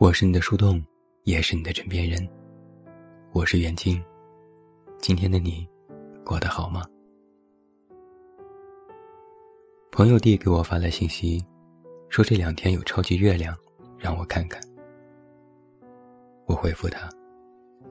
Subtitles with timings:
[0.00, 0.82] 我是你的树洞，
[1.24, 2.26] 也是你的枕边人。
[3.32, 4.02] 我是袁静，
[4.98, 5.68] 今天的你
[6.24, 6.82] 过得好吗？
[9.92, 11.44] 朋友弟给我发来信息，
[12.08, 13.54] 说这两天有超级月亮，
[13.98, 14.58] 让我看看。
[16.46, 17.06] 我回复他：“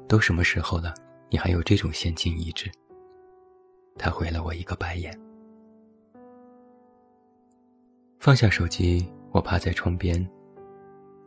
[0.10, 0.96] 都什么时候了，
[1.29, 2.71] 你还有这种先进意志？”
[4.00, 5.15] 他回了我一个白眼。
[8.19, 10.28] 放下手机，我趴在窗边。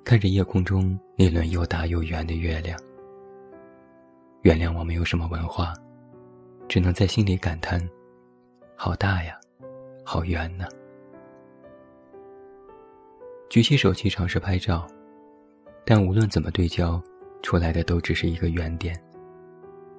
[0.04, 2.78] 看着夜空中那轮又大又圆的月亮，
[4.42, 5.72] 原谅我没有什么文化，
[6.68, 7.80] 只能在心里感叹：
[8.76, 9.38] 好大呀，
[10.04, 10.66] 好圆呢。
[13.48, 14.86] 举起手机尝试拍照，
[15.84, 17.00] 但无论怎么对焦，
[17.40, 19.00] 出来的都只是一个圆点，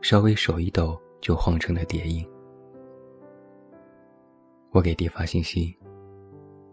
[0.02, 2.28] 稍微手一抖就晃成了叠影。
[4.72, 5.76] 我给弟发信息，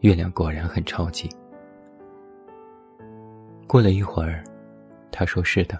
[0.00, 1.30] 月亮果然很超级。
[3.70, 4.42] 过了一会儿，
[5.12, 5.78] 他说：“是的，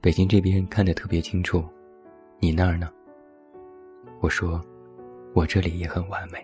[0.00, 1.62] 北京这边看得特别清楚，
[2.38, 2.88] 你那儿呢？”
[4.20, 4.58] 我说
[5.36, 6.38] ：“我这里也很完美。”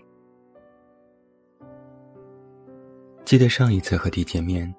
[3.24, 4.70] 记得上一次和弟见面，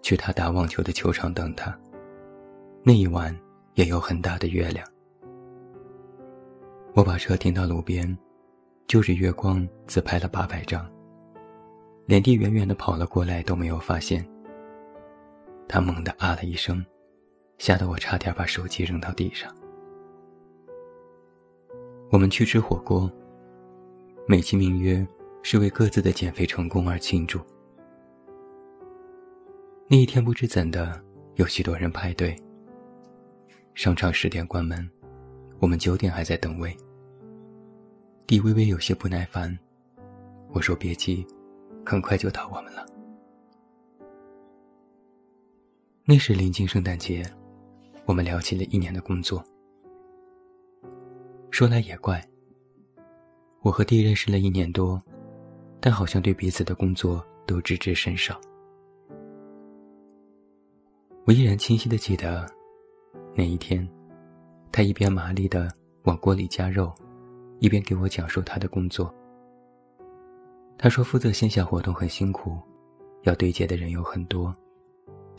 [0.00, 1.76] 去他打网球的球场等他。
[2.84, 3.36] 那一晚
[3.74, 4.86] 也有很大的月亮。
[6.94, 8.16] 我把车停到路边，
[8.86, 10.88] 就着月光自拍了八百张。
[12.06, 14.24] 连弟远远的跑了过来都没有发现。
[15.70, 16.84] 他猛地啊了一声，
[17.56, 19.54] 吓得我差点把手机扔到地上。
[22.10, 23.08] 我们去吃火锅，
[24.26, 25.06] 美其名曰
[25.44, 27.38] 是为各自的减肥成功而庆祝。
[29.86, 31.00] 那一天不知怎的，
[31.36, 32.36] 有许多人排队。
[33.74, 34.90] 商场十点关门，
[35.60, 36.76] 我们九点还在等位。
[38.26, 39.56] 弟微微有些不耐烦，
[40.52, 41.24] 我说别急，
[41.86, 42.84] 很快就到我们了。
[46.06, 47.22] 那时临近圣诞节，
[48.04, 49.44] 我们聊起了一年的工作。
[51.50, 52.26] 说来也怪，
[53.60, 55.00] 我和弟认识了一年多，
[55.78, 58.40] 但好像对彼此的工作都知之甚少。
[61.26, 62.50] 我依然清晰的记得，
[63.36, 63.86] 那一天，
[64.72, 65.70] 他一边麻利的
[66.04, 66.92] 往锅里加肉，
[67.60, 69.14] 一边给我讲述他的工作。
[70.76, 72.58] 他说负责线下活动很辛苦，
[73.22, 74.52] 要对接的人有很多。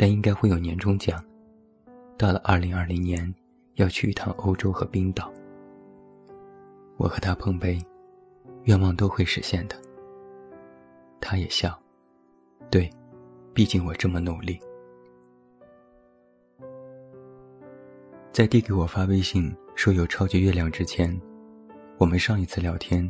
[0.01, 1.23] 但应该会有年终奖。
[2.17, 3.31] 到了二零二零年，
[3.75, 5.31] 要去一趟欧洲和冰岛。
[6.97, 7.79] 我和他碰杯，
[8.63, 9.75] 愿望都会实现的。
[11.19, 11.79] 他也笑，
[12.71, 12.89] 对，
[13.53, 14.59] 毕竟我这么努力。
[18.31, 21.15] 在递给我发微信说有超级月亮之前，
[21.99, 23.07] 我们上一次聊天，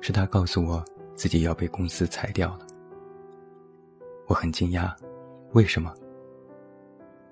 [0.00, 0.84] 是他告诉我
[1.16, 2.64] 自己要被公司裁掉了。
[4.28, 4.94] 我很惊讶，
[5.54, 5.92] 为什么？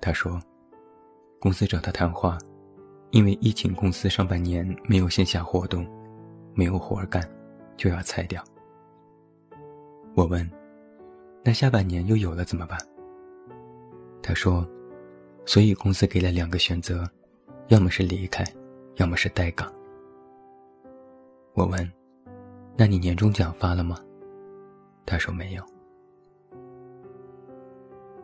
[0.01, 0.39] 他说
[1.39, 2.37] ：“公司找他谈话，
[3.11, 5.85] 因为疫情，公司上半年没有线下活动，
[6.53, 7.21] 没有活儿干，
[7.75, 8.43] 就要裁掉。”
[10.15, 10.49] 我问
[11.43, 12.79] ：“那下半年又有了怎么办？”
[14.23, 14.65] 他说
[15.45, 17.09] ：“所以公司给了两个选择，
[17.67, 18.43] 要么是离开，
[18.95, 19.71] 要么是待岗。”
[21.53, 21.91] 我问
[22.77, 23.97] ：“那你年终奖发了吗？”
[25.05, 25.63] 他说：“没有。”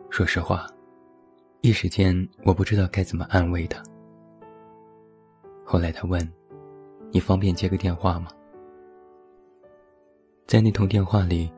[0.08, 0.66] 说实话。
[1.66, 3.82] 一时间，我不知道该怎么安慰他。
[5.64, 6.32] 后来他问
[7.10, 8.30] ：“你方便接个电话吗？”
[10.46, 11.52] 在那通电话里，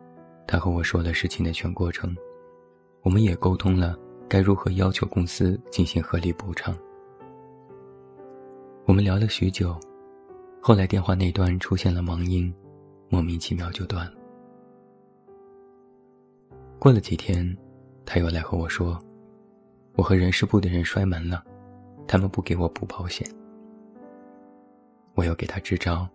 [0.46, 2.16] 他和我说了事情的全过程，
[3.02, 3.98] 我们也沟通了
[4.30, 6.74] 该如何要求公司进行合理补偿。
[8.86, 9.78] 我们聊了许久，
[10.58, 12.50] 后来电话那端出现了忙音，
[13.10, 14.14] 莫名其妙就断了。
[16.78, 17.54] 过了几天，
[18.06, 18.98] 他又来和我说。
[19.98, 21.44] 我和人事部的人摔门了，
[22.06, 23.28] 他们不给我补保险。
[25.16, 26.08] 我要给他支招，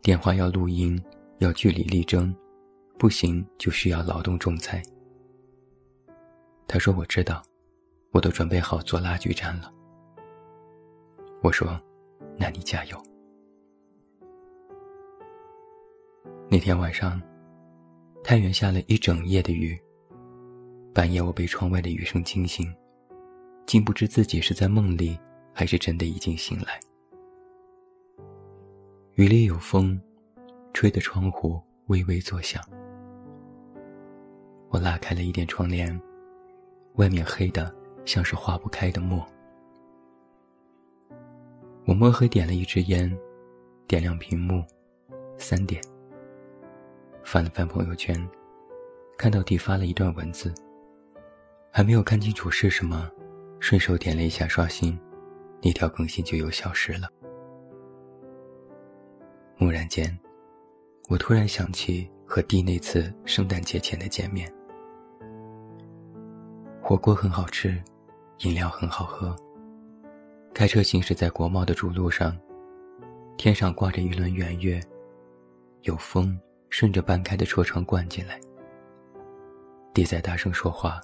[0.00, 0.98] 电话要录音，
[1.36, 2.34] 要据理力争，
[2.98, 4.82] 不行就需要劳动仲裁。
[6.66, 7.42] 他说我知道，
[8.12, 9.70] 我都准备好做拉锯战了。
[11.42, 11.78] 我说，
[12.38, 12.96] 那你加油。
[16.48, 17.20] 那天晚上，
[18.24, 19.78] 太原下了一整夜的雨。
[20.94, 22.74] 半夜我被窗外的雨声惊醒。
[23.66, 25.18] 竟不知自己是在梦里，
[25.52, 26.78] 还是真的已经醒来。
[29.14, 30.00] 雨里有风，
[30.72, 32.62] 吹得窗户微微作响。
[34.70, 36.00] 我拉开了一点窗帘，
[36.94, 37.74] 外面黑的
[38.04, 39.24] 像是化不开的墨。
[41.84, 43.14] 我摸黑点了一支烟，
[43.86, 44.64] 点亮屏幕，
[45.36, 45.82] 三点。
[47.24, 48.16] 翻了翻朋友圈，
[49.18, 50.52] 看到弟发了一段文字。
[51.70, 53.10] 还没有看清楚是什么，
[53.62, 54.98] 顺手点了一下刷新，
[55.62, 57.08] 那条更新就又消失了。
[59.60, 60.18] 蓦然间，
[61.08, 64.52] 我突然想起和弟那次圣诞节前的见面。
[66.82, 67.80] 火锅很好吃，
[68.40, 69.34] 饮料很好喝。
[70.52, 72.36] 开车行驶在国贸的主路上，
[73.36, 74.80] 天上挂着一轮圆月，
[75.82, 76.36] 有风
[76.68, 78.40] 顺着半开的车窗灌进来。
[79.94, 81.00] 弟在大声说话，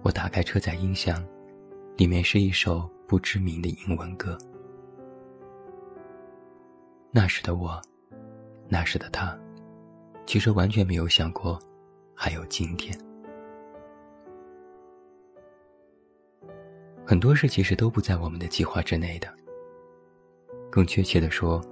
[0.00, 1.22] 我打开车载音响，
[2.00, 4.38] 里面是一首不知名的英文歌。
[7.10, 7.78] 那时的我，
[8.70, 9.38] 那时的他，
[10.24, 11.60] 其实完全没有想过，
[12.14, 12.98] 还有今天。
[17.04, 19.28] 很多事其实都不在我们的计划之内的。
[20.70, 21.62] 更确切的说，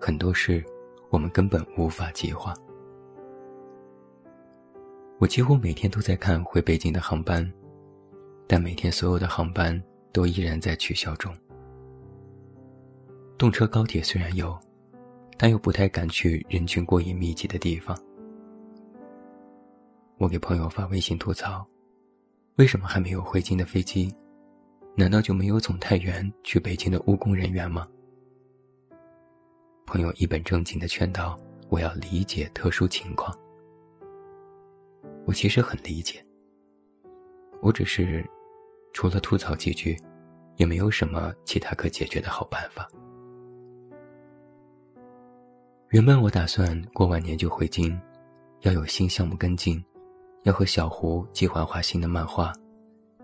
[0.00, 0.64] 很多事
[1.10, 2.54] 我们根本无法计划。
[5.18, 7.46] 我几乎每天都在看回北京的航班，
[8.48, 9.80] 但每天所有的航班
[10.12, 11.32] 都依然在取消中。
[13.36, 14.58] 动车高铁虽然有。
[15.40, 17.96] 但又不太敢去人群过于密集的地方。
[20.16, 21.64] 我给朋友发微信吐槽
[22.58, 24.12] ：“为什么还没有回京的飞机？
[24.96, 27.86] 难道就没有从太原去北京的务工人员吗？”
[29.86, 31.38] 朋友一本正经的劝道
[31.70, 33.32] ：“我要理解特殊情况。”
[35.24, 36.20] 我其实很理解，
[37.62, 38.28] 我只是
[38.92, 39.96] 除了吐槽几句，
[40.56, 42.88] 也没有什么其他可解决的好办法。
[45.90, 47.98] 原本我打算过完年就回京，
[48.60, 49.82] 要有新项目跟进，
[50.42, 52.52] 要和小胡计划画新的漫画，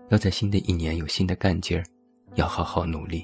[0.09, 1.83] 要在新的一年有新的干劲儿，
[2.35, 3.23] 要好好努力。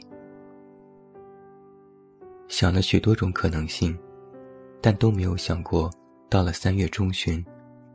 [2.48, 3.98] 想了许多种可能性，
[4.82, 5.90] 但都没有想过，
[6.30, 7.44] 到了三月中旬，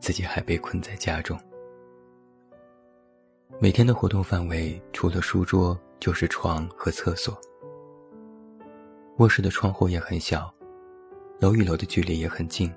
[0.00, 1.38] 自己还被困在家中。
[3.58, 7.40] 每天的活动范围除了书桌就是床和厕所，
[9.16, 10.52] 卧室的窗户也很小。
[11.38, 12.72] 楼与楼的距离也很近，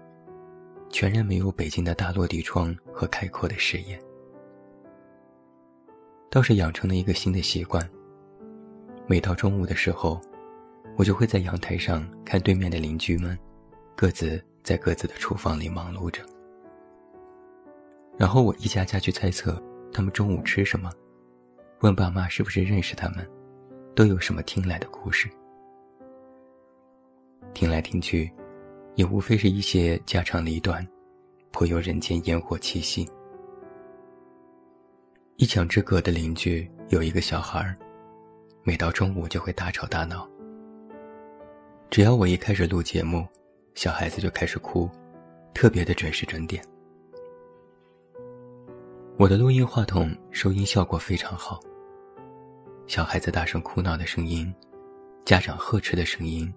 [0.89, 3.99] 全然没有北京的大落地窗和开阔的视野。
[6.29, 7.89] 倒是养成了一个新的习惯。
[9.07, 10.21] 每到中午的时候，
[10.97, 13.37] 我就会在阳台上看对面的邻居们，
[13.95, 16.21] 各自在各自的厨房里忙碌着。
[18.17, 19.61] 然后我一家家去猜测
[19.99, 20.89] 他们中午吃什么，
[21.81, 23.29] 问爸妈是不是认识他们，
[23.93, 25.29] 都有什么听来的故事。
[27.53, 28.31] 听来听去。
[28.95, 30.87] 也无非是一些家长里短，
[31.51, 33.09] 颇有人间烟火气息。
[35.35, 37.75] 一墙之隔的邻居有一个小孩儿，
[38.63, 40.25] 每到中午就会大吵大闹。
[41.89, 43.27] 只要我一开始录节目，
[43.73, 44.89] 小孩子就开始哭，
[45.53, 46.63] 特别的准时准点。
[49.19, 51.59] 我的录音话筒收音效果非常好。
[52.87, 54.49] 小孩子大声哭闹的声音，
[55.25, 56.49] 家长呵斥的声音。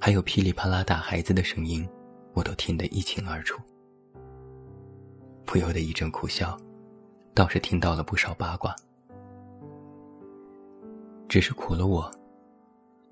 [0.00, 1.88] 还有噼里啪啦打孩子的声音，
[2.32, 3.62] 我都听得一清二楚。
[5.44, 6.58] 不由得一阵苦笑，
[7.32, 8.74] 倒是听到了不少八卦。
[11.28, 12.10] 只是苦了我，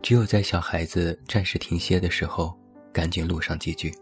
[0.03, 2.53] 只有在小孩子暂时停歇的时候，
[2.93, 3.95] 赶紧录上几句。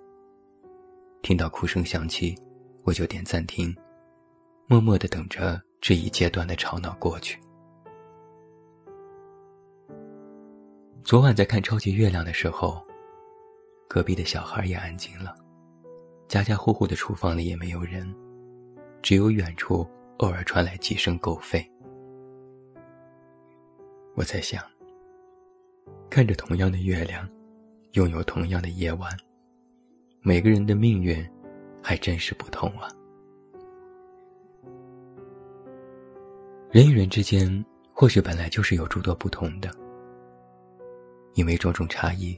[1.20, 2.35] 听到哭声响起，
[2.85, 3.76] 我就点暂停，
[4.73, 7.38] 默默的等着这一阶段的吵闹过去。
[11.05, 12.83] 昨晚在看超级月亮的时候，
[13.87, 15.37] 隔壁的小孩也安静了，
[16.26, 18.11] 家家户户的厨房里也没有人，
[19.02, 19.87] 只有远处
[20.21, 21.62] 偶尔传来几声狗吠。
[24.14, 24.64] 我在想，
[26.09, 27.29] 看着同样的月亮，
[27.93, 29.14] 拥有同样的夜晚，
[30.23, 31.23] 每个人的命运
[31.83, 32.88] 还真是不同啊。
[36.73, 37.62] 人与人之间，
[37.93, 39.71] 或许本来就是有诸多不同的。
[41.35, 42.35] 因为种种差异，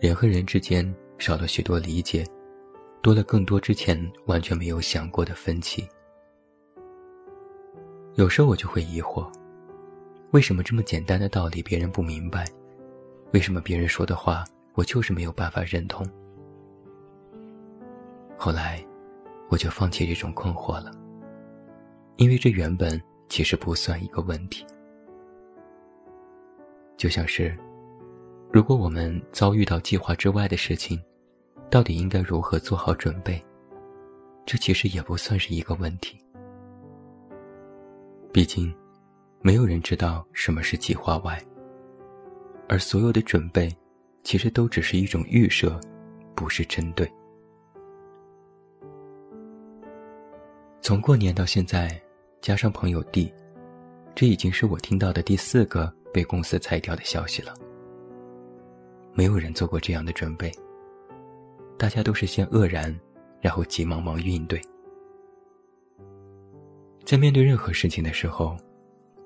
[0.00, 0.82] 人和人之间
[1.18, 2.26] 少了许多理解，
[3.02, 5.86] 多了更多之前完全没有想过的分歧。
[8.14, 9.30] 有时候我就会疑惑，
[10.30, 12.46] 为什么这么简单的道理别人不明白？
[13.34, 16.02] 为什么别人说的话我就是没有办法认同？
[18.38, 18.82] 后来，
[19.50, 20.90] 我就放弃这种困惑了，
[22.16, 22.98] 因为这原本
[23.30, 24.66] 其实不算一个问题，
[26.98, 27.56] 就像是。
[28.52, 31.00] 如果我们遭遇到计划之外的事情，
[31.70, 33.40] 到底应该如何做好准备？
[34.44, 36.20] 这其实也不算是一个问题。
[38.32, 38.74] 毕竟，
[39.40, 41.40] 没有人知道什么是计划外，
[42.68, 43.70] 而所有的准备，
[44.24, 45.80] 其实都只是一种预设，
[46.34, 47.08] 不是针对。
[50.80, 51.88] 从过年到现在，
[52.40, 53.32] 加上朋友 D，
[54.14, 57.54] 这已经是我听到的第四个被公司裁掉的消息了。
[59.12, 60.50] 没有人做过这样的准备，
[61.76, 62.98] 大家都是先愕然，
[63.42, 64.58] 然后急忙忙应对。
[67.04, 68.56] 在面对任何事情的时候，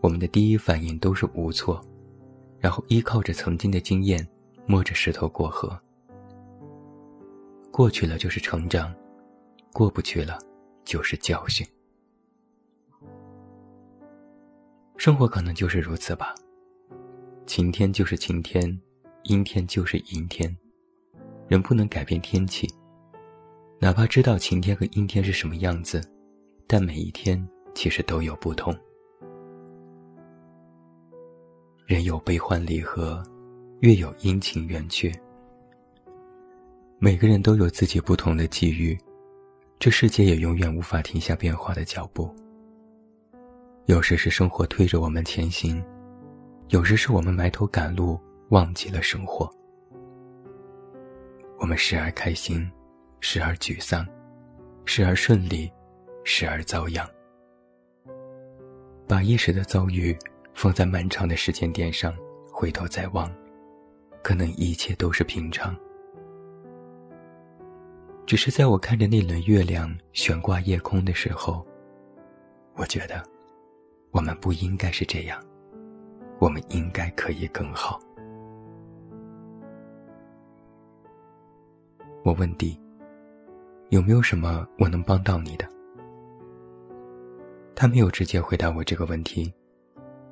[0.00, 1.80] 我们的第一反应都是无措，
[2.59, 4.26] 然后依靠着曾经的经验，
[4.66, 5.78] 摸着石头过河。
[7.71, 8.92] 过去了就是成长，
[9.73, 10.37] 过不去了
[10.85, 11.64] 就是教训。
[15.04, 16.34] 生活可能就是如此吧，
[17.44, 18.80] 晴天就是晴天，
[19.25, 20.56] 阴天就是阴天，
[21.46, 22.66] 人不能改变天气，
[23.78, 26.00] 哪怕知道晴天和阴天是什么样子，
[26.66, 28.75] 但每一天其实都有不同。
[31.84, 33.23] 人有悲欢离合，
[33.80, 35.12] 月有阴晴圆缺。
[36.99, 38.99] 每个人都有自己不同的际遇，
[39.78, 42.34] 这世界也永远无法停下变化的脚步。
[43.87, 45.85] 有时是生活推着我们前行，
[46.69, 49.50] 有时是我们埋头赶路，忘记了生活。
[51.59, 52.67] 我们时而开心，
[53.21, 54.07] 时而沮丧，
[54.87, 55.71] 时而顺利，
[56.25, 57.07] 时而遭殃。
[59.07, 60.17] 把一时的遭遇
[60.55, 62.17] 放在漫长的时间点上，
[62.50, 63.31] 回头再望，
[64.23, 65.76] 可能一切都是平常。
[68.25, 71.64] 只是在我看着那轮月亮悬挂夜空的时候，
[72.76, 73.23] 我觉得，
[74.14, 75.42] 我们不应该是这样，
[76.38, 78.00] 我们应该可以更好。
[82.25, 82.80] 我问弟，
[83.88, 85.68] 有没有什么我能帮到你的？
[87.75, 89.52] 他没有直接回答我这个问题，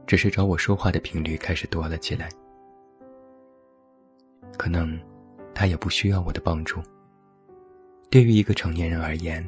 [0.07, 2.29] 只是找我说话的频率开始多了起来。
[4.57, 4.97] 可能，
[5.53, 6.81] 他也不需要我的帮助。
[8.09, 9.45] 对于一个成年人而言，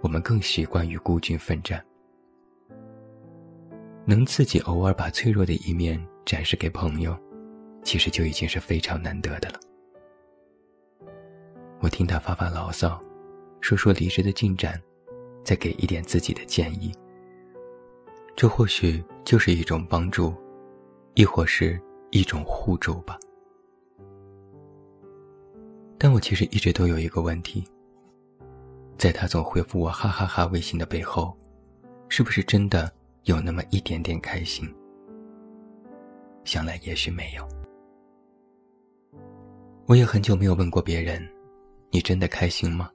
[0.00, 1.84] 我们更习惯于孤军奋战。
[4.06, 7.16] 能自己偶尔把脆弱的一面展示给朋友，
[7.82, 9.60] 其实就已经是非常难得的了。
[11.80, 13.00] 我听他发发牢骚，
[13.60, 14.80] 说说离职的进展，
[15.42, 16.92] 再给一点自己的建议。
[18.36, 20.34] 这或许就是一种帮助，
[21.14, 21.80] 亦或是
[22.10, 23.18] 一种互助吧。
[25.96, 27.64] 但我其实一直都有一个问题。
[28.98, 31.36] 在他总回复我哈哈哈微信的背后，
[32.08, 32.92] 是不是真的
[33.24, 34.68] 有那么一点点开心？
[36.44, 37.48] 想来也许没有。
[39.86, 41.26] 我也很久没有问过别人
[41.90, 42.90] ：“你真的开心吗？”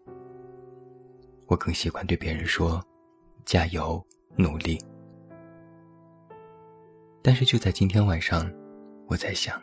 [1.48, 2.80] 我更喜欢对别人说
[3.44, 4.04] ：“加油，
[4.36, 4.80] 努力。”
[7.24, 8.48] 但是就在今天晚上，
[9.08, 9.60] 我在想：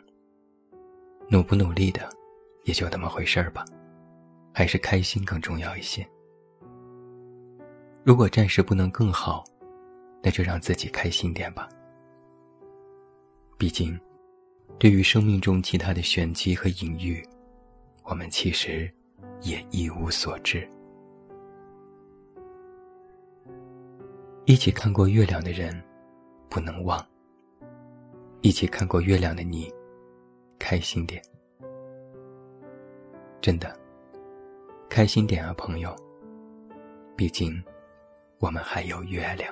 [1.29, 2.09] 努不努力的，
[2.65, 3.63] 也就那么回事儿吧，
[4.53, 6.05] 还是开心更重要一些。
[8.03, 9.45] 如果暂时不能更好，
[10.21, 11.67] 那就让自己开心点吧。
[13.57, 13.99] 毕竟，
[14.77, 17.25] 对于生命中其他的玄机和隐喻，
[18.03, 18.91] 我们其实
[19.41, 20.67] 也一无所知。
[24.45, 25.81] 一起看过月亮的人，
[26.49, 27.05] 不能忘。
[28.41, 29.73] 一起看过月亮的你，
[30.59, 31.21] 开心点。
[33.41, 33.77] 真的，
[34.89, 35.95] 开心点啊，朋友。
[37.15, 37.63] 毕竟。
[38.39, 39.51] 我们还有月亮。